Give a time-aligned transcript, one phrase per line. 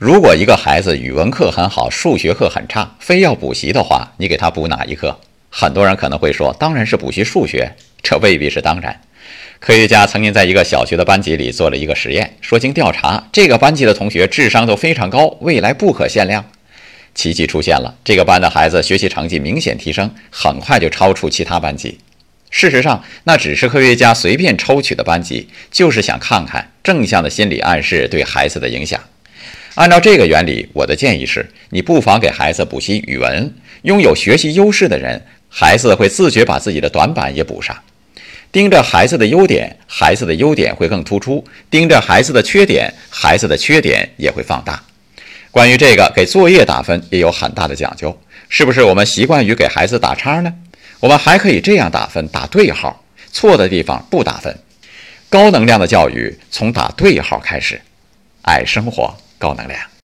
[0.00, 5.20] 如果一个孩子语文课很好，数学课很差，非要补习的话，你给他补哪一科？
[5.50, 7.70] 很多人可能会说，当然是补习数学。
[8.02, 8.98] 这未必是当然。
[9.58, 16.46] 科学家曾经在一个小学的班级里做了一个实验，说经调查，这个班级的同学智商都非常高，未来不可限量。
[17.14, 21.98] 奇迹出现了，这个班的孩子学习成绩明显提升，很快就超出其他班级。
[22.48, 28.98] 事实上，那只是科学家随便抽取的班级，就是想看看正向的心理暗示对孩子的影响。
[29.76, 33.54] 按照这个原理，我的建议是，你不妨给孩子补习语文。
[33.82, 37.76] 拥有学习优势的人，孩子会自觉把自己的短板也补上。
[38.52, 44.82] 盯着孩子的优点，孩子的优点会更突出；盯着孩子的缺点，孩子的缺点也会放大。
[45.50, 48.16] 关于这个，给作业打分也有很大的讲究。
[48.48, 50.52] 是不是我们习惯于给孩子打叉呢？
[50.98, 53.02] 我们还可以这样打分：打对号，
[53.32, 54.54] 错的地方不打分。
[55.28, 57.80] 高能量的教育从打对号开始。
[58.42, 59.16] 爱生活。
[59.40, 59.99] 高能量。